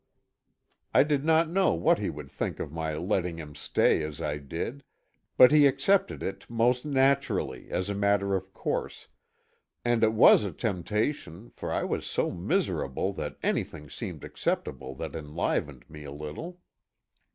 [0.95, 4.39] I did not know what he would think of my letting him stay as I
[4.39, 4.83] did,
[5.37, 9.09] but he accepted it most naturally, as a matter of course
[9.85, 15.13] and it was a temptation, for I was so miserable that anything seemed acceptable that
[15.15, 16.57] enlivened me a little.